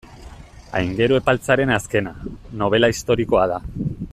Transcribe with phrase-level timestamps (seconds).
[0.79, 2.13] Aingeru Epaltzaren azkena,
[2.63, 3.61] nobela historikoa da.